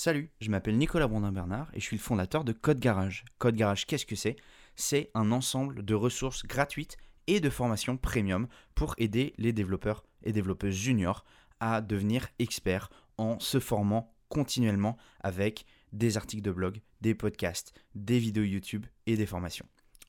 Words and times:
Salut, 0.00 0.30
je 0.40 0.48
m'appelle 0.48 0.78
Nicolas 0.78 1.08
Brondin-Bernard 1.08 1.70
et 1.74 1.80
je 1.80 1.84
suis 1.84 1.96
le 1.96 2.00
fondateur 2.00 2.44
de 2.44 2.52
Code 2.52 2.78
Garage. 2.78 3.24
Code 3.38 3.56
Garage, 3.56 3.84
qu'est-ce 3.84 4.06
que 4.06 4.14
c'est? 4.14 4.36
C'est 4.76 5.10
un 5.14 5.32
ensemble 5.32 5.84
de 5.84 5.94
ressources 5.96 6.46
gratuites 6.46 6.96
et 7.26 7.40
de 7.40 7.50
formations 7.50 7.96
premium 7.96 8.46
pour 8.76 8.94
aider 8.98 9.34
les 9.38 9.52
développeurs 9.52 10.04
et 10.22 10.32
développeuses 10.32 10.76
juniors 10.76 11.24
à 11.58 11.80
devenir 11.80 12.28
experts 12.38 12.90
en 13.16 13.40
se 13.40 13.58
formant 13.58 14.14
continuellement 14.28 14.96
avec 15.18 15.66
des 15.92 16.16
articles 16.16 16.44
de 16.44 16.52
blog, 16.52 16.80
des 17.00 17.16
podcasts, 17.16 17.74
des 17.96 18.20
vidéos 18.20 18.44
YouTube 18.44 18.86
et 19.06 19.16
des 19.16 19.26
formations. 19.26 19.66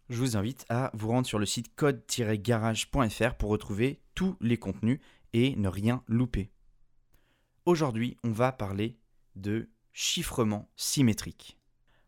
Je 0.10 0.20
vous 0.20 0.38
invite 0.38 0.68
à 0.70 0.92
vous 0.94 1.08
rendre 1.08 1.26
sur 1.26 1.40
le 1.40 1.48
site 1.48 1.74
code-garage.fr 1.76 3.34
pour 3.40 3.50
retrouver 3.50 4.04
tous 4.14 4.38
les 4.40 4.58
contenus 4.58 5.00
et 5.34 5.56
ne 5.56 5.68
rien 5.68 6.04
louper. 6.08 6.52
Aujourd'hui, 7.66 8.18
on 8.24 8.30
va 8.30 8.52
parler 8.52 9.00
de 9.36 9.68
chiffrement 9.94 10.70
symétrique. 10.76 11.60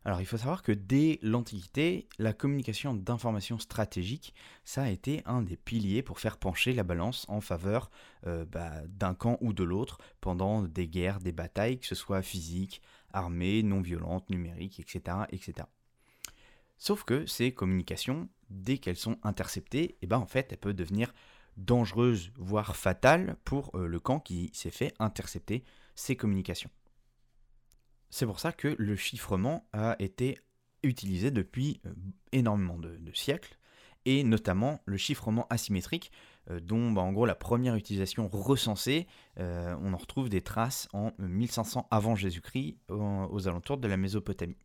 Alors 0.04 0.20
il 0.20 0.26
faut 0.26 0.36
savoir 0.36 0.62
que 0.62 0.72
dès 0.72 1.20
l'Antiquité, 1.22 2.08
la 2.18 2.32
communication 2.32 2.94
d'informations 2.94 3.58
stratégiques, 3.58 4.34
ça 4.64 4.82
a 4.82 4.90
été 4.90 5.22
un 5.26 5.42
des 5.42 5.56
piliers 5.56 6.02
pour 6.02 6.18
faire 6.18 6.38
pencher 6.38 6.72
la 6.72 6.82
balance 6.82 7.24
en 7.28 7.40
faveur 7.40 7.90
euh, 8.26 8.44
bah, 8.44 8.82
d'un 8.88 9.14
camp 9.14 9.38
ou 9.40 9.52
de 9.52 9.62
l'autre 9.62 9.98
pendant 10.20 10.62
des 10.62 10.88
guerres, 10.88 11.20
des 11.20 11.30
batailles, 11.30 11.78
que 11.78 11.86
ce 11.86 11.94
soit 11.94 12.22
physiques, 12.22 12.82
armées, 13.12 13.62
non 13.62 13.80
violentes, 13.80 14.28
numériques, 14.28 14.80
etc. 14.80 15.18
etc. 15.30 15.68
Sauf 16.78 17.04
que 17.04 17.26
ces 17.26 17.52
communications, 17.52 18.28
dès 18.50 18.78
qu'elles 18.78 18.96
sont 18.96 19.18
interceptées, 19.22 19.96
eh 20.02 20.06
ben 20.08 20.18
en 20.18 20.26
fait, 20.26 20.50
elles 20.50 20.58
peuvent 20.58 20.74
devenir 20.74 21.12
dangereuses, 21.56 22.32
voire 22.36 22.74
fatales 22.74 23.36
pour 23.44 23.70
euh, 23.76 23.86
le 23.86 24.00
camp 24.00 24.18
qui 24.18 24.50
s'est 24.52 24.70
fait 24.70 24.92
intercepter 24.98 25.62
ces 25.94 26.16
communications. 26.16 26.70
C'est 28.12 28.26
pour 28.26 28.40
ça 28.40 28.52
que 28.52 28.76
le 28.78 28.94
chiffrement 28.94 29.66
a 29.72 29.96
été 29.98 30.38
utilisé 30.82 31.30
depuis 31.30 31.80
euh, 31.86 31.94
énormément 32.32 32.76
de, 32.76 33.00
siècles, 33.14 33.56
et 34.04 34.22
notamment 34.22 34.82
le 34.84 34.98
chiffrement 34.98 35.46
asymétrique, 35.48 36.12
euh, 36.50 36.60
dont 36.60 36.92
bah, 36.92 37.00
en 37.00 37.12
gros 37.12 37.24
la 37.24 37.34
première 37.34 37.74
utilisation 37.74 38.28
recensée, 38.28 39.06
euh, 39.38 39.74
on 39.80 39.94
en 39.94 39.96
retrouve 39.96 40.28
des 40.28 40.42
traces 40.42 40.90
en 40.92 41.12
1500 41.20 41.88
avant 41.90 42.14
Jésus-Christ, 42.14 42.76
aux, 42.90 43.48
alentours 43.48 43.78
de 43.78 43.88
la 43.88 43.96
Mésopotamie. 43.96 44.58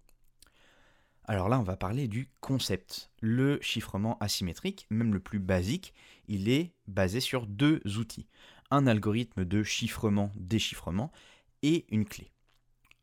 Alors 1.24 1.48
là, 1.48 1.58
on 1.58 1.64
va 1.64 1.78
parler 1.78 2.10
du 2.10 2.30
concept. 2.42 3.12
Le 3.22 3.60
chiffrement 3.62 4.18
asymétrique, 4.20 4.88
même 4.90 5.14
le 5.14 5.22
plus 5.22 5.40
basique, 5.40 5.94
il 6.28 6.50
est 6.50 6.74
basé 6.86 7.22
sur 7.22 7.48
deux 7.48 7.82
outils. 7.98 8.28
Un 8.72 8.88
algorithme 8.88 9.46
de 9.46 9.64
chiffrement-déchiffrement 9.64 11.14
et 11.62 11.86
une 11.90 12.04
clé. 12.04 12.34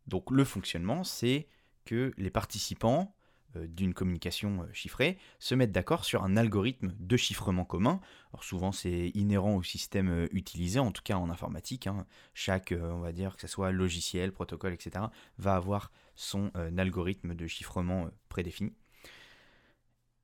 Donc 0.06 0.30
le 0.30 0.44
fonctionnement, 0.44 1.04
c'est 1.04 1.46
que 1.84 2.12
les 2.16 2.30
participants 2.30 3.14
euh, 3.56 3.66
d'une 3.66 3.94
communication 3.94 4.62
euh, 4.62 4.72
chiffrée 4.72 5.18
se 5.38 5.54
mettent 5.54 5.72
d'accord 5.72 6.04
sur 6.04 6.24
un 6.24 6.36
algorithme 6.36 6.94
de 6.98 7.16
chiffrement 7.16 7.64
commun. 7.64 8.00
Alors 8.32 8.44
souvent 8.44 8.72
c'est 8.72 9.10
inhérent 9.14 9.54
au 9.54 9.62
système 9.62 10.08
euh, 10.08 10.26
utilisé, 10.32 10.78
en 10.78 10.90
tout 10.90 11.02
cas 11.02 11.16
en 11.16 11.30
informatique. 11.30 11.86
Hein. 11.86 12.06
Chaque, 12.32 12.72
on 12.78 13.00
va 13.00 13.12
dire 13.12 13.36
que 13.36 13.42
ce 13.42 13.48
soit 13.48 13.70
logiciel, 13.70 14.32
protocole, 14.32 14.72
etc., 14.72 15.06
va 15.38 15.54
avoir 15.54 15.90
son 16.16 16.50
algorithme 16.78 17.34
de 17.34 17.46
chiffrement 17.46 18.08
prédéfini. 18.28 18.72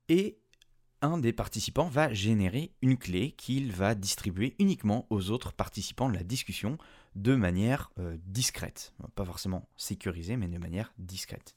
Et 0.08 0.38
un 1.02 1.18
des 1.18 1.32
participants 1.32 1.88
va 1.88 2.12
générer 2.12 2.72
une 2.82 2.98
clé 2.98 3.32
qu'il 3.32 3.72
va 3.72 3.94
distribuer 3.94 4.54
uniquement 4.58 5.06
aux 5.10 5.30
autres 5.30 5.52
participants 5.52 6.08
de 6.08 6.14
la 6.14 6.22
discussion 6.22 6.78
de 7.16 7.34
manière 7.34 7.90
euh, 7.98 8.16
discrète. 8.26 8.92
Pas 9.14 9.24
forcément 9.24 9.68
sécurisée, 9.76 10.36
mais 10.36 10.48
de 10.48 10.58
manière 10.58 10.92
discrète. 10.98 11.56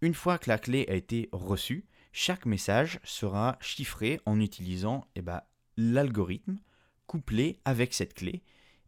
Une 0.00 0.14
fois 0.14 0.38
que 0.38 0.50
la 0.50 0.58
clé 0.58 0.86
a 0.88 0.94
été 0.94 1.28
reçue, 1.32 1.86
chaque 2.12 2.46
message 2.46 2.98
sera 3.04 3.58
chiffré 3.60 4.20
en 4.26 4.40
utilisant 4.40 5.06
eh 5.16 5.22
ben, 5.22 5.42
l'algorithme 5.76 6.58
couplé 7.06 7.60
avec 7.64 7.94
cette 7.94 8.14
clé 8.14 8.42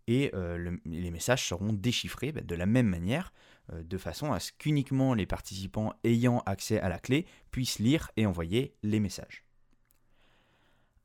et 0.06 0.31
euh, 0.34 0.76
les 0.87 1.10
messages 1.10 1.47
seront 1.47 1.72
déchiffrés 1.72 2.32
ben, 2.32 2.44
de 2.44 2.54
la 2.54 2.66
même 2.66 2.88
manière, 2.88 3.32
euh, 3.72 3.82
de 3.82 3.98
façon 3.98 4.32
à 4.32 4.41
ce 4.41 4.53
qu'uniquement 4.53 5.12
les 5.12 5.26
participants 5.26 5.92
ayant 6.04 6.41
accès 6.47 6.81
à 6.81 6.88
la 6.88 6.98
clé 6.98 7.26
puissent 7.50 7.78
lire 7.78 8.10
et 8.16 8.25
envoyer 8.25 8.75
les 8.82 9.00
messages. 9.00 9.44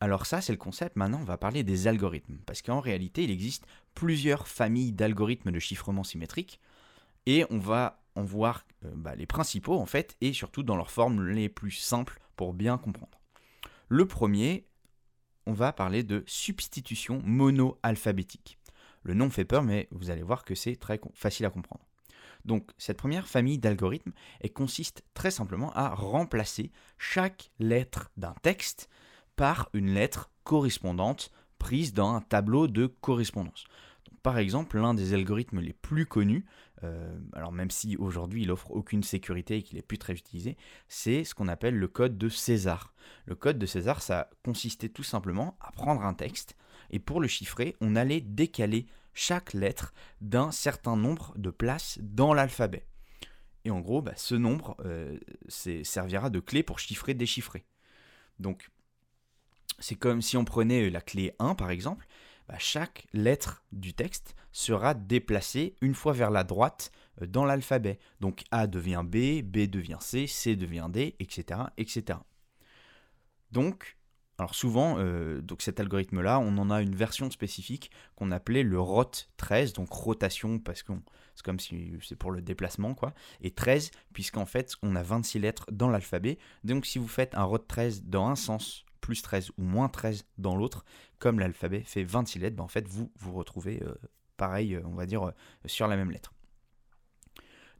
Alors 0.03 0.25
ça, 0.25 0.41
c'est 0.41 0.51
le 0.51 0.57
concept. 0.57 0.97
Maintenant, 0.97 1.21
on 1.21 1.23
va 1.23 1.37
parler 1.37 1.63
des 1.63 1.87
algorithmes. 1.87 2.35
Parce 2.45 2.61
qu'en 2.61 2.81
réalité, 2.81 3.23
il 3.23 3.31
existe 3.31 3.65
plusieurs 3.93 4.49
familles 4.49 4.91
d'algorithmes 4.91 5.49
de 5.49 5.59
chiffrement 5.59 6.03
symétrique. 6.03 6.59
Et 7.25 7.45
on 7.49 7.57
va 7.57 8.03
en 8.15 8.23
voir 8.23 8.65
euh, 8.83 8.91
bah, 8.93 9.15
les 9.15 9.25
principaux, 9.25 9.79
en 9.79 9.85
fait, 9.85 10.17
et 10.19 10.33
surtout 10.33 10.61
dans 10.61 10.75
leurs 10.75 10.91
formes 10.91 11.29
les 11.29 11.47
plus 11.47 11.71
simples 11.71 12.19
pour 12.35 12.53
bien 12.53 12.77
comprendre. 12.77 13.17
Le 13.87 14.05
premier, 14.05 14.67
on 15.45 15.53
va 15.53 15.71
parler 15.71 16.03
de 16.03 16.25
substitution 16.27 17.21
mono-alphabétique. 17.23 18.59
Le 19.03 19.13
nom 19.13 19.29
fait 19.29 19.45
peur, 19.45 19.63
mais 19.63 19.87
vous 19.91 20.09
allez 20.09 20.23
voir 20.23 20.43
que 20.43 20.53
c'est 20.53 20.75
très 20.75 20.99
facile 21.13 21.45
à 21.45 21.49
comprendre. 21.49 21.85
Donc 22.43 22.71
cette 22.77 22.97
première 22.97 23.29
famille 23.29 23.57
d'algorithmes 23.57 24.11
consiste 24.53 25.05
très 25.13 25.31
simplement 25.31 25.71
à 25.71 25.95
remplacer 25.95 26.73
chaque 26.97 27.51
lettre 27.57 28.11
d'un 28.17 28.35
texte 28.41 28.89
par 29.35 29.69
une 29.73 29.93
lettre 29.93 30.31
correspondante 30.43 31.31
prise 31.57 31.93
dans 31.93 32.13
un 32.13 32.21
tableau 32.21 32.67
de 32.67 32.87
correspondance. 32.87 33.65
par 34.21 34.37
exemple, 34.37 34.79
l'un 34.79 34.93
des 34.93 35.13
algorithmes 35.13 35.59
les 35.59 35.73
plus 35.73 36.05
connus, 36.05 36.45
euh, 36.83 37.17
alors 37.33 37.51
même 37.51 37.71
si 37.71 37.97
aujourd'hui 37.97 38.43
il 38.43 38.51
offre 38.51 38.71
aucune 38.71 39.03
sécurité 39.03 39.57
et 39.57 39.63
qu'il 39.63 39.77
est 39.77 39.81
plus 39.81 39.97
très 39.97 40.13
utilisé, 40.13 40.55
c'est 40.87 41.23
ce 41.25 41.35
qu'on 41.35 41.49
appelle 41.49 41.75
le 41.77 41.87
code 41.89 42.17
de 42.17 42.29
César. 42.29 42.93
Le 43.25 43.35
code 43.35 43.59
de 43.59 43.65
César, 43.65 44.01
ça 44.01 44.29
consistait 44.43 44.89
tout 44.89 45.03
simplement 45.03 45.57
à 45.59 45.71
prendre 45.71 46.03
un 46.03 46.13
texte 46.13 46.55
et 46.89 46.99
pour 46.99 47.19
le 47.19 47.27
chiffrer, 47.27 47.75
on 47.81 47.95
allait 47.95 48.21
décaler 48.21 48.85
chaque 49.13 49.53
lettre 49.53 49.93
d'un 50.21 50.51
certain 50.51 50.95
nombre 50.95 51.33
de 51.37 51.49
places 51.49 51.99
dans 52.01 52.33
l'alphabet. 52.33 52.85
Et 53.65 53.71
en 53.71 53.79
gros, 53.79 54.01
bah, 54.01 54.13
ce 54.15 54.35
nombre 54.35 54.75
euh, 54.85 55.17
servira 55.47 56.29
de 56.29 56.39
clé 56.39 56.63
pour 56.63 56.79
chiffrer, 56.79 57.13
déchiffrer. 57.13 57.65
Donc 58.39 58.69
c'est 59.79 59.95
comme 59.95 60.21
si 60.21 60.37
on 60.37 60.45
prenait 60.45 60.89
la 60.89 61.01
clé 61.01 61.33
1 61.39 61.55
par 61.55 61.69
exemple, 61.69 62.05
bah, 62.47 62.55
chaque 62.59 63.07
lettre 63.13 63.63
du 63.71 63.93
texte 63.93 64.35
sera 64.51 64.93
déplacée 64.93 65.75
une 65.81 65.95
fois 65.95 66.13
vers 66.13 66.31
la 66.31 66.43
droite 66.43 66.91
euh, 67.21 67.27
dans 67.27 67.45
l'alphabet. 67.45 67.99
Donc 68.19 68.43
A 68.51 68.67
devient 68.67 69.03
B, 69.05 69.41
B 69.41 69.69
devient 69.69 69.97
C, 69.99 70.27
C 70.27 70.55
devient 70.55 70.87
D, 70.89 71.15
etc. 71.19 71.61
etc. 71.77 72.19
Donc, 73.51 73.97
alors 74.39 74.55
souvent, 74.55 74.95
euh, 74.97 75.41
cet 75.59 75.79
algorithme-là, 75.79 76.39
on 76.39 76.57
en 76.57 76.71
a 76.71 76.81
une 76.81 76.95
version 76.95 77.29
spécifique 77.29 77.91
qu'on 78.15 78.31
appelait 78.31 78.63
le 78.63 78.77
ROT13, 78.77 79.75
donc 79.75 79.91
rotation 79.91 80.59
parce 80.59 80.81
que 80.81 80.91
c'est 81.35 81.45
comme 81.45 81.59
si 81.59 81.93
c'est 82.01 82.15
pour 82.15 82.31
le 82.31 82.41
déplacement, 82.41 82.95
quoi, 82.95 83.13
et 83.41 83.51
13, 83.51 83.91
puisqu'en 84.11 84.45
fait 84.45 84.75
on 84.81 84.95
a 84.95 85.03
26 85.03 85.39
lettres 85.39 85.65
dans 85.71 85.89
l'alphabet. 85.89 86.39
Donc 86.63 86.85
si 86.85 86.97
vous 86.97 87.07
faites 87.07 87.35
un 87.35 87.45
ROT13 87.45 88.03
dans 88.05 88.27
un 88.27 88.35
sens 88.35 88.85
plus 89.03 89.21
13 89.21 89.51
ou 89.57 89.63
moins 89.63 89.89
13 89.89 90.25
dans 90.37 90.55
l'autre, 90.55 90.85
comme 91.19 91.37
l'alphabet 91.37 91.81
fait 91.81 92.05
26 92.05 92.39
lettres, 92.39 92.55
ben 92.55 92.63
en 92.63 92.69
fait 92.69 92.87
vous 92.87 93.11
vous 93.17 93.33
retrouvez 93.33 93.83
euh, 93.83 93.93
pareil, 94.37 94.75
euh, 94.75 94.81
on 94.85 94.95
va 94.95 95.05
dire, 95.05 95.27
euh, 95.27 95.31
sur 95.65 95.87
la 95.87 95.97
même 95.97 96.09
lettre. 96.09 96.33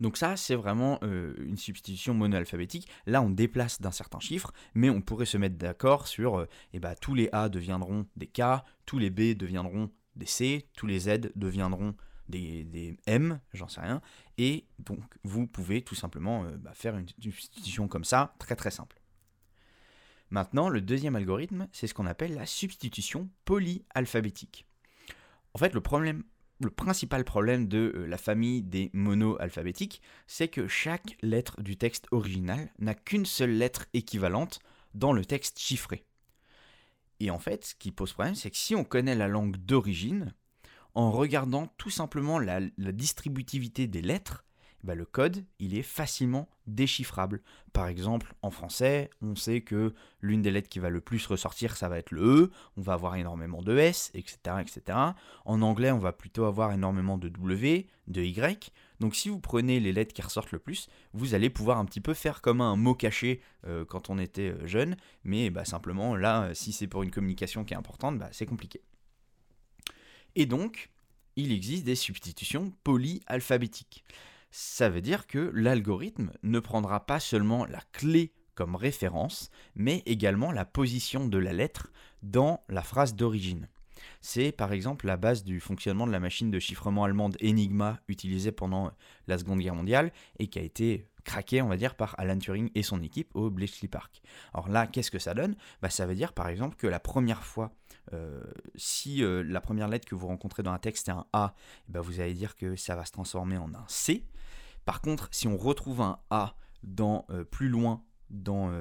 Donc 0.02 0.18
ça, 0.18 0.36
c'est 0.36 0.56
vraiment 0.56 1.00
une 1.02 1.56
substitution 1.56 2.14
monoalphabétique. 2.14 2.90
Là, 3.06 3.22
on 3.22 3.30
déplace 3.30 3.80
d'un 3.80 3.92
certain 3.92 4.20
chiffre, 4.20 4.52
mais 4.74 4.90
on 4.90 5.02
pourrait 5.02 5.28
se 5.28 5.38
mettre 5.38 5.56
d'accord 5.56 6.08
sur 6.08 6.46
eh 6.74 6.80
ben, 6.80 6.94
tous 7.00 7.14
les 7.14 7.30
A 7.32 7.48
deviendront 7.48 8.06
des 8.18 8.28
K, 8.28 8.42
tous 8.86 8.98
les 8.98 9.12
B 9.12 9.38
deviendront 9.38 9.92
des 10.18 10.26
C, 10.26 10.68
tous 10.76 10.88
les 10.88 11.00
Z 11.00 11.32
deviendront 11.36 11.96
des, 12.28 12.98
M, 13.06 13.40
j'en 13.54 13.70
sais 13.70 13.80
rien. 13.80 14.02
Et 14.38 14.66
donc, 14.80 15.00
vous 15.24 15.48
pouvez 15.48 15.84
tout 15.84 15.96
simplement 15.96 16.44
bah, 16.58 16.74
faire 16.74 16.98
une 16.98 17.08
substitution 17.22 17.88
comme 17.88 18.04
ça, 18.04 18.36
très 18.40 18.58
très 18.58 18.72
simple. 18.72 19.00
Maintenant, 20.34 20.68
le 20.68 20.82
deuxième 20.82 21.16
algorithme, 21.16 21.68
c'est 21.72 21.86
ce 21.86 21.94
qu'on 21.94 22.08
appelle 22.08 22.34
la 22.34 22.48
substitution 22.48 23.30
polyalphabétique. 23.46 24.66
En 25.54 25.60
fait, 25.60 25.76
le, 25.76 26.72
principal 26.72 27.24
problème 27.24 27.68
de 27.68 27.94
euh, 27.96 28.08
la 28.08 28.18
famille 28.18 28.64
des 28.64 28.90
monoalphabétiques, 28.94 30.02
c'est 30.26 30.48
que 30.48 30.68
chaque 30.68 31.18
lettre 31.22 31.62
du 31.62 31.78
texte 31.78 32.08
original 32.10 32.74
n'a 32.80 32.96
qu'une 32.96 33.28
seule 33.28 33.52
lettre 33.52 33.86
équivalente 33.94 34.60
dans 34.96 35.14
le 35.14 35.24
texte 35.24 35.60
chiffré. 35.60 36.04
Et 37.20 37.30
en 37.30 37.38
fait, 37.38 37.66
ce 37.66 37.76
qui 37.76 37.92
pose 37.92 38.14
problème, 38.14 38.34
c'est 38.34 38.50
que 38.50 38.58
si 38.58 38.74
on 38.74 38.84
connaît 38.84 39.14
la 39.14 39.28
langue 39.28 39.58
d'origine, 39.58 40.34
en 40.96 41.12
regardant 41.12 41.68
tout 41.78 41.92
simplement 41.92 42.40
la 42.40 42.60
distributivité 42.92 43.86
des 43.86 44.02
lettres, 44.02 44.46
bah, 44.84 44.96
le 44.96 45.06
code, 45.06 45.46
il 45.60 45.78
est 45.78 45.84
facilement 45.84 46.50
déchiffrable. 46.68 47.42
Par 47.72 47.88
exemple, 47.88 48.34
en 48.42 48.52
français, 48.52 49.10
on 49.22 49.36
sait 49.36 49.62
que 49.62 49.94
l'une 50.22 50.42
des 50.42 50.52
lettres 50.52 50.70
qui 50.70 50.80
va 50.80 50.90
le 50.90 51.02
plus 51.02 51.26
ressortir, 51.26 51.76
ça 51.78 51.90
va 51.90 51.98
être 51.98 52.12
le 52.12 52.22
E, 52.22 52.52
on 52.78 52.82
va 52.82 52.94
avoir 52.94 53.16
énormément 53.16 53.62
de 53.62 53.78
S, 53.78 54.12
etc., 54.14 54.38
etc. 54.62 54.98
En 55.46 55.62
anglais, 55.62 55.92
on 55.92 56.00
va 56.00 56.12
plutôt 56.12 56.46
avoir 56.46 56.72
énormément 56.72 57.18
de 57.18 57.30
W, 57.30 57.88
de 58.08 58.22
Y. 58.22 58.72
Donc 59.00 59.16
si 59.16 59.30
vous 59.30 59.40
prenez 59.40 59.80
les 59.80 59.92
lettres 59.92 60.14
qui 60.14 60.22
ressortent 60.22 60.52
le 60.52 60.60
plus, 60.60 60.88
vous 61.14 61.34
allez 61.34 61.50
pouvoir 61.50 61.78
un 61.78 61.86
petit 61.86 62.02
peu 62.02 62.14
faire 62.14 62.42
comme 62.42 62.62
un 62.62 62.76
mot 62.76 62.96
caché 62.96 63.42
euh, 63.66 63.86
quand 63.86 64.10
on 64.10 64.18
était 64.18 64.52
euh, 64.52 64.68
jeune, 64.68 64.96
mais 65.24 65.50
bah, 65.50 65.66
simplement 65.66 66.16
là, 66.16 66.54
si 66.54 66.72
c'est 66.72 66.88
pour 66.88 67.04
une 67.04 67.12
communication 67.12 67.64
qui 67.64 67.74
est 67.74 67.78
importante, 67.78 68.18
bah, 68.18 68.30
c'est 68.32 68.46
compliqué. 68.46 68.82
Et 70.36 70.46
donc, 70.46 70.90
il 71.36 71.52
existe 71.52 71.84
des 71.84 71.96
substitutions 71.96 72.72
polyalphabétiques. 72.84 74.04
Ça 74.56 74.88
veut 74.88 75.02
dire 75.02 75.26
que 75.26 75.50
l'algorithme 75.56 76.32
ne 76.44 76.60
prendra 76.60 77.08
pas 77.08 77.20
seulement 77.20 77.66
la 77.66 77.82
clé 77.92 78.34
comme 78.54 78.76
référence, 78.76 79.50
mais 79.74 80.04
également 80.06 80.52
la 80.52 80.64
position 80.64 81.28
de 81.28 81.40
la 81.40 81.54
lettre 81.54 81.92
dans 82.22 82.62
la 82.70 82.84
phrase 82.84 83.16
d'origine. 83.16 83.68
C'est 84.22 84.52
par 84.52 84.72
exemple 84.72 85.08
la 85.08 85.18
base 85.18 85.44
du 85.44 85.60
fonctionnement 85.60 86.06
de 86.06 86.12
la 86.12 86.20
machine 86.20 86.52
de 86.52 86.60
chiffrement 86.60 87.04
allemande 87.04 87.36
Enigma 87.42 88.00
utilisée 88.08 88.52
pendant 88.52 88.92
la 89.26 89.40
Seconde 89.40 89.60
Guerre 89.60 89.74
mondiale 89.74 90.14
et 90.38 90.46
qui 90.46 90.60
a 90.60 90.62
été 90.62 91.08
craquée, 91.24 91.62
on 91.62 91.68
va 91.68 91.78
dire, 91.78 91.96
par 91.96 92.16
Alan 92.20 92.38
Turing 92.38 92.70
et 92.76 92.84
son 92.84 93.02
équipe 93.02 93.30
au 93.36 93.50
Bletchley 93.50 93.88
Park. 93.88 94.22
Alors 94.54 94.70
là, 94.70 94.88
qu'est-ce 94.88 95.12
que 95.12 95.20
ça 95.20 95.34
donne? 95.34 95.56
Bah, 95.82 95.90
Ça 95.90 96.06
veut 96.06 96.16
dire 96.16 96.34
par 96.34 96.48
exemple 96.48 96.76
que 96.76 96.88
la 96.88 97.00
première 97.00 97.44
fois, 97.44 97.72
euh, 98.14 98.44
si 98.76 99.24
euh, 99.24 99.44
la 99.44 99.62
première 99.62 99.88
lettre 99.88 100.08
que 100.08 100.16
vous 100.16 100.28
rencontrez 100.28 100.64
dans 100.64 100.72
un 100.72 100.80
texte 100.80 101.08
est 101.08 101.12
un 101.12 101.26
A, 101.34 101.56
bah, 101.88 102.02
vous 102.02 102.20
allez 102.20 102.34
dire 102.34 102.56
que 102.56 102.76
ça 102.76 102.96
va 102.96 103.06
se 103.06 103.12
transformer 103.12 103.58
en 103.58 103.74
un 103.74 103.86
C. 103.88 104.26
Par 104.86 105.02
contre, 105.02 105.30
si 105.32 105.48
on 105.48 105.58
retrouve 105.58 106.02
un 106.02 106.20
A 106.30 106.56
dans, 106.84 107.26
euh, 107.30 107.44
plus 107.44 107.70
loin 107.70 108.04
dans, 108.30 108.72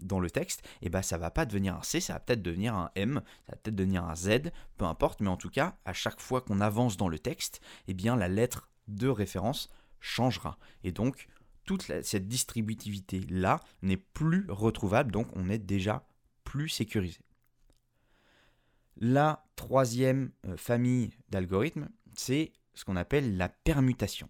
dans 0.00 0.20
le 0.20 0.30
texte, 0.30 0.62
et 0.80 0.86
eh 0.86 0.88
ben 0.88 1.02
ça 1.02 1.18
va 1.18 1.30
pas 1.30 1.44
devenir 1.44 1.76
un 1.76 1.82
C, 1.82 2.00
ça 2.00 2.14
va 2.14 2.20
peut-être 2.20 2.40
devenir 2.40 2.74
un 2.74 2.90
M, 2.94 3.20
ça 3.44 3.52
va 3.52 3.56
peut-être 3.56 3.74
devenir 3.76 4.04
un 4.04 4.14
Z, 4.14 4.50
peu 4.78 4.86
importe, 4.86 5.20
mais 5.20 5.28
en 5.28 5.36
tout 5.36 5.50
cas, 5.50 5.76
à 5.84 5.92
chaque 5.92 6.18
fois 6.18 6.40
qu'on 6.40 6.62
avance 6.62 6.96
dans 6.96 7.10
le 7.10 7.18
texte, 7.18 7.60
et 7.88 7.90
eh 7.90 7.94
bien 7.94 8.16
la 8.16 8.28
lettre 8.28 8.70
de 8.88 9.08
référence 9.08 9.68
changera. 10.00 10.58
Et 10.82 10.92
donc, 10.92 11.28
toute 11.64 11.82
cette 12.02 12.28
distributivité-là 12.28 13.60
n'est 13.82 13.96
plus 13.96 14.46
retrouvable, 14.48 15.12
donc 15.12 15.28
on 15.34 15.48
est 15.48 15.58
déjà 15.58 16.06
plus 16.44 16.68
sécurisé. 16.68 17.20
La 18.96 19.44
troisième 19.56 20.30
euh, 20.46 20.56
famille 20.56 21.10
d'algorithmes, 21.30 21.88
c'est 22.14 22.52
ce 22.74 22.84
qu'on 22.84 22.96
appelle 22.96 23.36
la 23.36 23.48
permutation. 23.48 24.28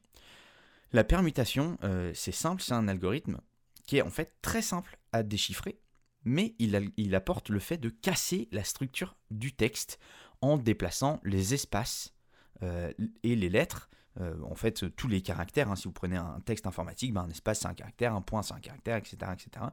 La 0.93 1.05
permutation, 1.05 1.79
euh, 1.85 2.13
c'est 2.15 2.33
simple, 2.33 2.63
c'est 2.63 2.75
un 2.75 2.89
algorithme 2.89 3.41
qui 3.87 3.97
est 3.97 4.03
en 4.03 4.11
fait 4.11 4.37
très 4.43 4.63
simple 4.63 4.99
à 5.13 5.23
déchiffrer, 5.23 5.79
mais 6.25 6.55
il, 6.59 7.15
apporte 7.15 7.49
le 7.49 7.59
fait 7.59 7.79
de 7.79 7.89
casser 7.89 8.49
la 8.53 8.63
structure 8.63 9.17
du 9.31 9.53
texte 9.53 9.99
en 10.41 10.57
déplaçant 10.57 11.21
les 11.25 11.55
espaces 11.55 12.15
euh, 12.63 12.93
et 13.23 13.35
les 13.35 13.49
lettres. 13.49 13.91
Euh, 14.21 14.35
en 14.43 14.55
fait, 14.55 14.95
tous 14.97 15.09
les 15.09 15.23
caractères, 15.23 15.71
hein, 15.71 15.77
si 15.77 15.85
vous 15.85 15.93
prenez 15.93 16.17
un 16.17 16.41
texte 16.45 16.67
informatique, 16.67 17.13
ben, 17.13 17.23
un 17.23 17.31
espace 17.31 17.61
c'est 17.61 17.69
un 17.69 17.75
caractère, 17.75 18.15
un 18.15 18.21
point 18.21 18.43
c'est 18.43 18.55
un 18.55 18.61
caractère, 18.61 18.97
etc., 18.97 19.17
etc. 19.33 19.67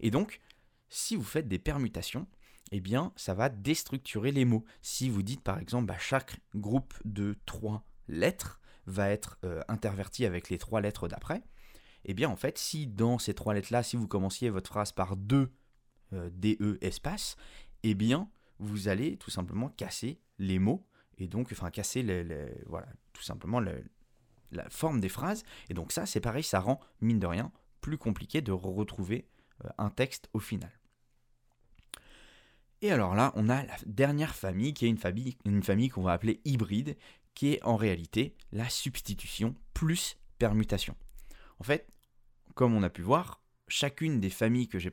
Et 0.00 0.10
donc, 0.10 0.40
si 0.88 1.16
vous 1.16 1.22
faites 1.24 1.48
des 1.48 1.58
permutations, 1.58 2.26
eh 2.72 2.80
bien, 2.80 3.12
ça 3.16 3.34
va 3.34 3.48
déstructurer 3.48 4.32
les 4.32 4.44
mots. 4.44 4.64
Si 4.82 5.10
vous 5.10 5.22
dites 5.22 5.42
par 5.42 5.58
exemple, 5.58 5.86
bah, 5.86 5.98
chaque 5.98 6.40
groupe 6.54 6.94
de 7.04 7.36
trois 7.46 7.84
lettres 8.08 8.60
va 8.86 9.10
être 9.10 9.38
euh, 9.44 9.62
interverti 9.68 10.26
avec 10.26 10.50
les 10.50 10.58
trois 10.58 10.80
lettres 10.80 11.08
d'après, 11.08 11.42
eh 12.04 12.14
bien 12.14 12.28
en 12.28 12.36
fait, 12.36 12.58
si 12.58 12.86
dans 12.86 13.18
ces 13.18 13.34
trois 13.34 13.54
lettres-là, 13.54 13.82
si 13.82 13.96
vous 13.96 14.08
commenciez 14.08 14.50
votre 14.50 14.70
phrase 14.70 14.92
par 14.92 15.16
deux 15.16 15.52
euh, 16.12 16.30
DE 16.32 16.78
espace, 16.80 17.36
eh 17.82 17.94
bien 17.94 18.28
vous 18.58 18.88
allez 18.88 19.16
tout 19.16 19.30
simplement 19.30 19.68
casser 19.68 20.20
les 20.38 20.58
mots 20.58 20.86
et 21.18 21.28
donc 21.28 21.48
enfin 21.52 21.70
casser 21.70 22.02
voilà, 22.66 22.86
tout 23.12 23.22
simplement 23.22 23.60
la 23.60 24.70
forme 24.70 25.00
des 25.00 25.08
phrases. 25.08 25.44
Et 25.68 25.74
donc 25.74 25.92
ça, 25.92 26.06
c'est 26.06 26.20
pareil, 26.20 26.42
ça 26.42 26.60
rend 26.60 26.80
mine 27.00 27.18
de 27.18 27.26
rien 27.26 27.52
plus 27.84 27.98
compliqué 27.98 28.40
de 28.40 28.50
retrouver 28.50 29.28
euh, 29.62 29.68
un 29.76 29.90
texte 29.90 30.30
au 30.32 30.38
final. 30.38 30.72
Et 32.80 32.90
alors 32.90 33.14
là, 33.14 33.30
on 33.36 33.50
a 33.50 33.62
la 33.62 33.76
dernière 33.84 34.34
famille 34.34 34.72
qui 34.72 34.86
est 34.86 34.88
une 34.88 34.96
famille, 34.96 35.36
une 35.44 35.62
famille 35.62 35.90
qu'on 35.90 36.02
va 36.02 36.12
appeler 36.12 36.40
hybride, 36.46 36.96
qui 37.34 37.52
est 37.52 37.62
en 37.62 37.76
réalité 37.76 38.36
la 38.52 38.70
substitution 38.70 39.54
plus 39.74 40.16
permutation. 40.38 40.96
En 41.58 41.64
fait, 41.64 41.86
comme 42.54 42.74
on 42.74 42.82
a 42.82 42.88
pu 42.88 43.02
voir, 43.02 43.42
chacune 43.68 44.18
des 44.18 44.30
familles 44.30 44.68
que 44.68 44.78
j'ai 44.78 44.92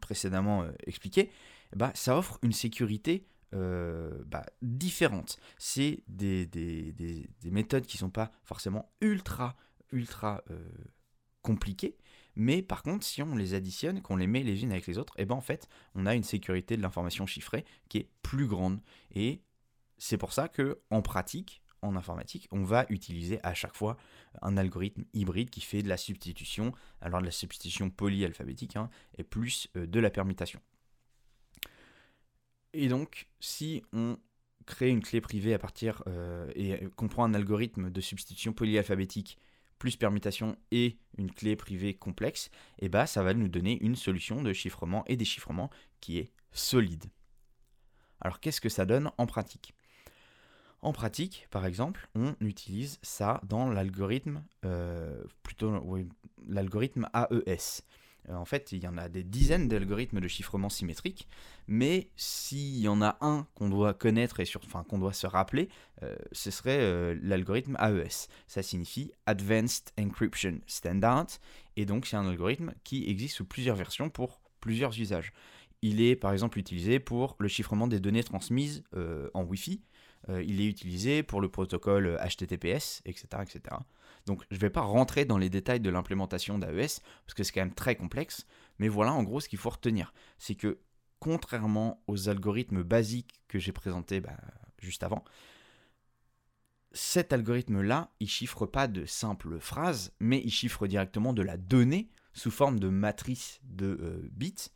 précédemment 0.00 0.64
euh, 0.64 0.72
expliquées, 0.86 1.30
bah, 1.74 1.92
ça 1.94 2.18
offre 2.18 2.38
une 2.42 2.52
sécurité 2.52 3.26
euh, 3.54 4.22
bah, 4.26 4.44
différente. 4.62 5.38
C'est 5.58 6.02
des, 6.08 6.48
méthodes 7.44 7.86
qui 7.86 7.96
ne 7.96 8.00
sont 8.00 8.10
pas 8.10 8.32
forcément 8.42 8.92
ultra, 9.00 9.56
ultra 9.92 10.42
euh, 10.50 10.68
compliquées, 11.42 11.96
mais 12.36 12.62
par 12.62 12.82
contre, 12.82 13.04
si 13.04 13.22
on 13.22 13.36
les 13.36 13.54
additionne, 13.54 14.02
qu'on 14.02 14.16
les 14.16 14.26
met 14.26 14.42
les 14.42 14.62
unes 14.62 14.72
avec 14.72 14.86
les 14.86 14.98
autres, 14.98 15.14
et 15.18 15.22
eh 15.22 15.24
ben 15.24 15.34
en 15.34 15.40
fait, 15.40 15.68
on 15.94 16.06
a 16.06 16.14
une 16.14 16.24
sécurité 16.24 16.76
de 16.76 16.82
l'information 16.82 17.26
chiffrée 17.26 17.64
qui 17.88 17.98
est 17.98 18.10
plus 18.22 18.46
grande. 18.46 18.80
Et 19.14 19.42
c'est 19.98 20.18
pour 20.18 20.32
ça 20.32 20.48
que 20.48 20.80
en 20.90 21.02
pratique, 21.02 21.62
en 21.82 21.96
informatique, 21.96 22.48
on 22.50 22.64
va 22.64 22.86
utiliser 22.88 23.38
à 23.42 23.54
chaque 23.54 23.76
fois 23.76 23.96
un 24.42 24.56
algorithme 24.56 25.04
hybride 25.12 25.50
qui 25.50 25.60
fait 25.60 25.82
de 25.82 25.88
la 25.88 25.96
substitution, 25.96 26.72
alors 27.00 27.20
de 27.20 27.26
la 27.26 27.30
substitution 27.30 27.90
polyalphabétique, 27.90 28.76
hein, 28.76 28.90
et 29.18 29.22
plus 29.22 29.68
euh, 29.76 29.86
de 29.86 30.00
la 30.00 30.10
permutation. 30.10 30.60
Et 32.74 32.88
donc, 32.88 33.28
si 33.40 33.82
on 33.92 34.18
crée 34.66 34.90
une 34.90 35.02
clé 35.02 35.20
privée 35.20 35.54
à 35.54 35.58
partir 35.58 36.02
euh, 36.06 36.50
et 36.54 36.88
qu'on 36.96 37.08
prend 37.08 37.24
un 37.24 37.34
algorithme 37.34 37.90
de 37.90 38.00
substitution 38.00 38.52
polyalphabétique 38.52 39.38
plus 39.78 39.96
permutation 39.96 40.56
et 40.70 40.98
une 41.18 41.30
clé 41.30 41.56
privée 41.56 41.94
complexe, 41.94 42.46
et 42.78 42.86
eh 42.86 42.88
ben, 42.88 43.06
ça 43.06 43.22
va 43.22 43.34
nous 43.34 43.48
donner 43.48 43.78
une 43.82 43.96
solution 43.96 44.42
de 44.42 44.52
chiffrement 44.52 45.04
et 45.06 45.16
déchiffrement 45.16 45.70
qui 46.00 46.18
est 46.18 46.32
solide. 46.52 47.04
Alors 48.20 48.40
qu'est-ce 48.40 48.60
que 48.60 48.68
ça 48.68 48.86
donne 48.86 49.10
en 49.18 49.26
pratique? 49.26 49.74
En 50.80 50.92
pratique, 50.92 51.46
par 51.50 51.66
exemple, 51.66 52.08
on 52.14 52.34
utilise 52.40 52.98
ça 53.02 53.40
dans 53.44 53.68
l'algorithme, 53.70 54.44
euh, 54.64 55.22
plutôt 55.42 55.72
l'algorithme 56.46 57.08
AES. 57.14 57.82
Euh, 58.28 58.34
en 58.34 58.44
fait, 58.44 58.72
il 58.72 58.82
y 58.82 58.88
en 58.88 58.96
a 58.98 59.08
des 59.08 59.22
dizaines 59.22 59.68
d'algorithmes 59.68 60.20
de 60.20 60.28
chiffrement 60.28 60.68
symétrique, 60.68 61.28
mais 61.66 62.08
s'il 62.16 62.78
y 62.78 62.88
en 62.88 63.02
a 63.02 63.16
un 63.20 63.46
qu'on 63.54 63.68
doit 63.68 63.94
connaître 63.94 64.40
et 64.40 64.44
qu'on 64.88 64.98
doit 64.98 65.12
se 65.12 65.26
rappeler, 65.26 65.68
euh, 66.02 66.16
ce 66.32 66.50
serait 66.50 67.14
l'algorithme 67.22 67.76
AES. 67.80 68.28
Ça 68.46 68.62
signifie 68.62 69.12
Advanced 69.26 69.90
Encryption 69.98 70.58
Standard, 70.66 71.26
et 71.76 71.84
donc 71.84 72.06
c'est 72.06 72.16
un 72.16 72.28
algorithme 72.28 72.72
qui 72.84 73.08
existe 73.08 73.36
sous 73.36 73.44
plusieurs 73.44 73.76
versions 73.76 74.10
pour 74.10 74.40
plusieurs 74.60 74.98
usages. 74.98 75.32
Il 75.82 76.00
est 76.00 76.16
par 76.16 76.32
exemple 76.32 76.58
utilisé 76.58 76.98
pour 76.98 77.36
le 77.38 77.48
chiffrement 77.48 77.86
des 77.86 78.00
données 78.00 78.24
transmises 78.24 78.84
en 79.34 79.42
Wi-Fi, 79.42 79.82
euh, 79.82 79.93
il 80.28 80.60
est 80.60 80.66
utilisé 80.66 81.22
pour 81.22 81.40
le 81.40 81.48
protocole 81.48 82.18
HTTPS, 82.24 83.02
etc. 83.04 83.26
etc. 83.42 83.76
Donc 84.26 84.42
je 84.50 84.56
ne 84.56 84.60
vais 84.60 84.70
pas 84.70 84.80
rentrer 84.80 85.24
dans 85.24 85.38
les 85.38 85.50
détails 85.50 85.80
de 85.80 85.90
l'implémentation 85.90 86.58
d'AES, 86.58 87.00
parce 87.26 87.34
que 87.34 87.42
c'est 87.42 87.52
quand 87.52 87.60
même 87.60 87.74
très 87.74 87.96
complexe, 87.96 88.46
mais 88.78 88.88
voilà 88.88 89.12
en 89.12 89.22
gros 89.22 89.40
ce 89.40 89.48
qu'il 89.48 89.58
faut 89.58 89.70
retenir. 89.70 90.12
C'est 90.38 90.54
que 90.54 90.78
contrairement 91.18 92.02
aux 92.06 92.28
algorithmes 92.28 92.82
basiques 92.82 93.42
que 93.48 93.58
j'ai 93.58 93.72
présentés 93.72 94.20
bah, 94.20 94.36
juste 94.78 95.02
avant, 95.02 95.24
cet 96.92 97.32
algorithme-là, 97.32 98.10
il 98.20 98.28
chiffre 98.28 98.66
pas 98.66 98.86
de 98.86 99.04
simples 99.04 99.58
phrases, 99.58 100.12
mais 100.20 100.40
il 100.44 100.52
chiffre 100.52 100.86
directement 100.86 101.32
de 101.32 101.42
la 101.42 101.56
donnée 101.56 102.08
sous 102.32 102.50
forme 102.50 102.78
de 102.78 102.88
matrice 102.88 103.60
de 103.64 103.98
euh, 104.00 104.28
bits 104.32 104.70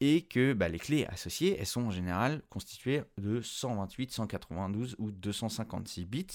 et 0.00 0.22
que 0.22 0.52
bah, 0.52 0.68
les 0.68 0.78
clés 0.78 1.06
associées, 1.06 1.56
elles 1.58 1.66
sont 1.66 1.86
en 1.86 1.90
général 1.90 2.42
constituées 2.50 3.02
de 3.18 3.40
128, 3.40 4.12
192 4.12 4.96
ou 4.98 5.10
256 5.10 6.04
bits. 6.04 6.26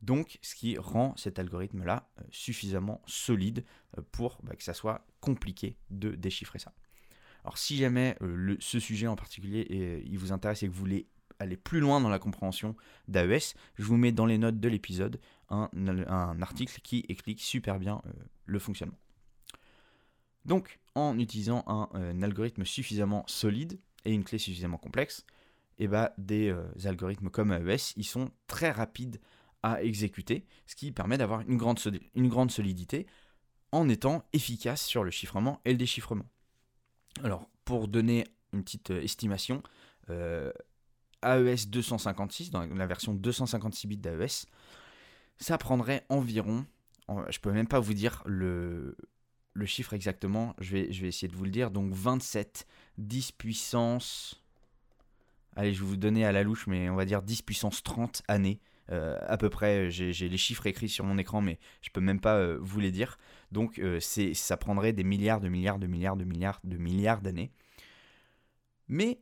Donc, 0.00 0.38
ce 0.42 0.54
qui 0.54 0.78
rend 0.78 1.14
cet 1.16 1.38
algorithme-là 1.38 2.08
euh, 2.18 2.22
suffisamment 2.30 3.02
solide 3.06 3.64
euh, 3.96 4.02
pour 4.12 4.38
bah, 4.42 4.54
que 4.54 4.62
ça 4.62 4.74
soit 4.74 5.04
compliqué 5.20 5.76
de 5.90 6.10
déchiffrer 6.14 6.58
ça. 6.58 6.72
Alors, 7.44 7.58
si 7.58 7.76
jamais 7.76 8.16
euh, 8.22 8.56
ce 8.60 8.78
sujet 8.78 9.06
en 9.06 9.16
particulier 9.16 10.02
il 10.04 10.18
vous 10.18 10.32
intéresse 10.32 10.62
et 10.62 10.68
que 10.68 10.72
vous 10.72 10.78
voulez 10.78 11.08
aller 11.40 11.56
plus 11.56 11.80
loin 11.80 12.00
dans 12.00 12.08
la 12.08 12.18
compréhension 12.18 12.76
d'AES, 13.06 13.54
je 13.76 13.84
vous 13.84 13.96
mets 13.96 14.12
dans 14.12 14.26
les 14.26 14.38
notes 14.38 14.58
de 14.58 14.68
l'épisode 14.68 15.20
un, 15.50 15.68
article 16.42 16.80
qui 16.82 17.04
explique 17.08 17.40
super 17.40 17.78
bien 17.78 18.02
le 18.44 18.58
fonctionnement. 18.58 18.98
Donc, 20.44 20.80
en 20.98 21.18
utilisant 21.18 21.64
un, 21.66 22.22
algorithme 22.22 22.64
suffisamment 22.64 23.24
solide 23.26 23.78
et 24.04 24.12
une 24.12 24.24
clé 24.24 24.38
suffisamment 24.38 24.78
complexe, 24.78 25.24
et 25.78 25.84
eh 25.84 25.88
bah, 25.88 26.12
des 26.18 26.48
euh, 26.48 26.64
algorithmes 26.84 27.30
comme 27.30 27.52
AES, 27.52 27.92
ils 27.96 28.04
sont 28.04 28.30
très 28.48 28.72
rapides 28.72 29.20
à 29.62 29.82
exécuter, 29.82 30.44
ce 30.66 30.74
qui 30.74 30.90
permet 30.90 31.18
d'avoir 31.18 31.42
une 31.42 31.56
grande, 31.56 31.80
une 32.14 32.28
grande 32.28 32.50
solidité 32.50 33.06
en 33.70 33.88
étant 33.88 34.24
efficace 34.32 34.84
sur 34.84 35.04
le 35.04 35.10
chiffrement 35.10 35.60
et 35.64 35.72
le 35.72 35.78
déchiffrement. 35.78 36.24
Alors, 37.22 37.48
pour 37.64 37.86
donner 37.86 38.26
une 38.52 38.64
petite 38.64 38.90
euh, 38.90 39.02
estimation, 39.02 39.62
euh, 40.10 40.52
AES 41.22 41.68
256, 41.68 42.50
dans 42.50 42.66
la 42.66 42.86
version 42.86 43.14
256 43.14 43.86
bits 43.86 43.96
d'AES, 43.98 44.46
ça 45.38 45.58
prendrait 45.58 46.04
environ, 46.08 46.66
je 47.28 47.38
peux 47.38 47.52
même 47.52 47.68
pas 47.68 47.80
vous 47.80 47.94
dire 47.94 48.22
le, 48.26 48.96
le 49.58 49.66
chiffre 49.66 49.92
exactement, 49.92 50.54
je 50.60 50.76
vais, 50.76 51.08
essayer 51.08 51.28
de 51.28 51.34
vous 51.34 51.44
le 51.44 51.50
dire, 51.50 51.70
donc 51.70 51.92
27, 51.92 52.66
10 52.98 53.32
puissance, 53.32 54.42
allez 55.56 55.74
je 55.74 55.80
vais 55.80 55.86
vous 55.86 55.96
donner 55.96 56.24
à 56.24 56.30
la 56.30 56.44
louche, 56.44 56.68
mais 56.68 56.88
on 56.88 56.94
va 56.94 57.04
dire 57.04 57.22
10 57.22 57.42
puissance 57.42 57.82
30 57.82 58.22
années, 58.28 58.60
euh, 58.90 59.18
à 59.26 59.36
peu 59.36 59.50
près, 59.50 59.90
j'ai 59.90 60.28
les 60.28 60.36
chiffres 60.38 60.66
écrits 60.66 60.88
sur 60.88 61.04
mon 61.04 61.18
écran, 61.18 61.40
mais 61.40 61.58
je 61.82 61.90
peux 61.90 62.00
même 62.00 62.20
pas 62.20 62.36
euh, 62.36 62.58
vous 62.60 62.78
les 62.78 62.92
dire, 62.92 63.18
donc 63.50 63.80
euh, 63.80 63.98
ça 64.00 64.56
prendrait 64.56 64.92
des 64.92 65.04
milliards, 65.04 65.40
de 65.40 65.48
milliards, 65.48 65.80
de 65.80 65.88
milliards, 65.88 66.16
de 66.16 66.24
milliards, 66.24 66.60
de 66.62 66.76
milliards 66.76 67.20
d'années. 67.20 67.50
Mais 68.86 69.20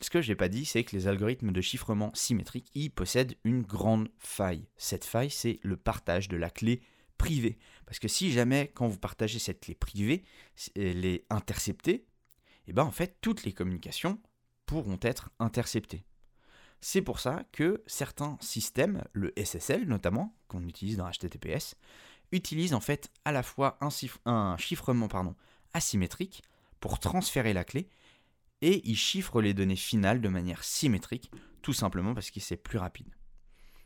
ce 0.00 0.08
que 0.08 0.22
je 0.22 0.30
n'ai 0.30 0.36
pas 0.36 0.48
dit, 0.48 0.64
c'est 0.64 0.84
que 0.84 0.96
les 0.96 1.06
algorithmes 1.06 1.52
de 1.52 1.60
chiffrement 1.60 2.10
symétrique, 2.14 2.70
ils 2.74 2.90
possèdent 2.90 3.36
une 3.44 3.62
grande 3.62 4.08
faille. 4.18 4.66
Cette 4.78 5.04
faille, 5.04 5.30
c'est 5.30 5.60
le 5.62 5.76
partage 5.76 6.28
de 6.28 6.36
la 6.38 6.48
clé 6.48 6.80
privée. 7.18 7.58
Parce 7.84 7.98
que 7.98 8.08
si 8.08 8.32
jamais, 8.32 8.70
quand 8.74 8.88
vous 8.88 8.98
partagez 8.98 9.38
cette 9.38 9.60
clé 9.60 9.74
privée, 9.74 10.24
elle 10.74 11.04
est 11.04 11.24
interceptée, 11.30 11.92
et 11.94 12.70
eh 12.70 12.72
ben 12.74 12.84
en 12.84 12.90
fait, 12.90 13.16
toutes 13.22 13.44
les 13.44 13.52
communications 13.52 14.20
pourront 14.66 14.98
être 15.00 15.30
interceptées. 15.38 16.04
C'est 16.80 17.02
pour 17.02 17.18
ça 17.18 17.44
que 17.50 17.82
certains 17.86 18.36
systèmes, 18.40 19.02
le 19.12 19.32
SSL 19.42 19.86
notamment, 19.86 20.36
qu'on 20.48 20.66
utilise 20.68 20.96
dans 20.96 21.10
HTTPS, 21.10 21.76
utilisent 22.30 22.74
en 22.74 22.80
fait 22.80 23.10
à 23.24 23.32
la 23.32 23.42
fois 23.42 23.78
un, 23.80 24.56
chiffrement 24.58 25.08
pardon, 25.08 25.34
asymétrique 25.72 26.42
pour 26.78 27.00
transférer 27.00 27.52
la 27.52 27.64
clé 27.64 27.88
et 28.60 28.82
il 28.88 28.96
chiffre 28.96 29.40
les 29.40 29.54
données 29.54 29.76
finales 29.76 30.20
de 30.20 30.28
manière 30.28 30.62
symétrique, 30.62 31.30
tout 31.62 31.72
simplement 31.72 32.14
parce 32.14 32.30
que 32.30 32.40
c'est 32.40 32.56
plus 32.56 32.78
rapide. 32.78 33.08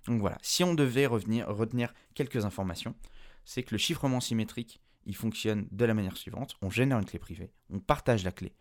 Donc 0.06 0.20
voilà, 0.20 0.38
si 0.42 0.64
on 0.64 0.74
devait 0.74 1.06
revenir, 1.06 1.46
retenir 1.48 1.94
quelques 2.14 2.44
informations, 2.44 2.94
c'est 3.44 3.62
que 3.62 3.74
le 3.74 3.78
chiffrement 3.78 4.20
symétrique, 4.20 4.80
il 5.04 5.16
fonctionne 5.16 5.66
de 5.70 5.84
la 5.84 5.94
manière 5.94 6.16
suivante. 6.16 6.56
On 6.62 6.70
génère 6.70 6.98
une 6.98 7.04
clé 7.04 7.18
privée, 7.18 7.52
on 7.70 7.80
partage 7.80 8.24
la 8.24 8.32
clé, 8.32 8.54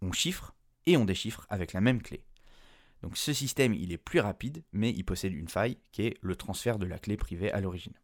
on 0.00 0.12
chiffre 0.12 0.54
et 0.86 0.96
on 0.96 1.04
déchiffre 1.04 1.46
avec 1.48 1.72
la 1.72 1.80
même 1.80 2.02
clé. 2.02 2.22
Donc 3.02 3.16
ce 3.16 3.32
système, 3.32 3.74
il 3.74 3.92
est 3.92 3.98
plus 3.98 4.20
rapide, 4.20 4.64
mais 4.72 4.90
il 4.90 5.04
possède 5.04 5.32
une 5.32 5.48
faille 5.48 5.78
qui 5.92 6.02
est 6.02 6.16
le 6.20 6.34
transfert 6.36 6.78
de 6.78 6.86
la 6.86 6.98
clé 6.98 7.16
privée 7.16 7.52
à 7.52 7.60
l'origine. 7.60 7.94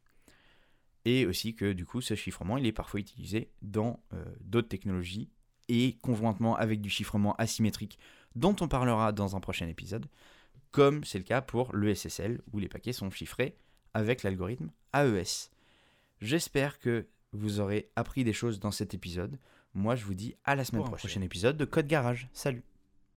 Et 1.05 1.27
aussi 1.27 1.55
que 1.55 1.73
du 1.73 1.85
coup, 1.85 2.01
ce 2.01 2.15
chiffrement, 2.15 2.57
il 2.57 2.67
est 2.67 2.73
parfois 2.73 3.01
utilisé 3.01 3.51
dans 3.63 4.01
euh, 4.13 4.25
d'autres 4.41 4.69
technologies 4.69 5.29
et 5.69 5.99
conjointement 6.03 6.57
avec 6.57 6.81
du 6.81 6.91
chiffrement 6.91 7.35
asymétrique 7.37 7.99
dont 8.37 8.57
on 8.61 8.69
parlera 8.69 9.13
dans 9.13 9.37
un 9.37 9.41
prochain 9.41 9.69
épisode, 9.69 10.07
comme 10.71 11.05
c'est 11.05 11.19
le 11.19 11.25
cas 11.25 11.41
pour 11.41 11.75
le 11.75 11.95
SSL 11.95 12.41
où 12.53 12.59
les 12.59 12.69
paquets 12.69 12.93
sont 12.93 13.11
chiffrés 13.11 13.57
avec 13.93 14.23
l'algorithme 14.23 14.71
AES. 14.93 15.51
J'espère 16.21 16.79
que 16.79 17.07
vous 17.33 17.61
aurez 17.61 17.91
appris 17.97 18.25
des 18.25 18.33
choses 18.33 18.61
dans 18.61 18.71
cet 18.71 18.95
épisode. 18.95 19.39
Moi, 19.75 19.97
je 19.97 20.05
vous 20.05 20.15
dis 20.15 20.35
à 20.45 20.55
la 20.55 20.65
semaine 20.65 20.83
prochaine. 20.83 20.99
prochain 20.99 21.21
épisode 21.23 21.57
de 21.57 21.65
Code 21.65 21.87
Garage. 21.89 22.29
Salut 22.33 22.63